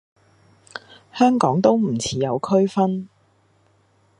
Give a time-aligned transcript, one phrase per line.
[1.13, 3.07] 香港都唔似有區分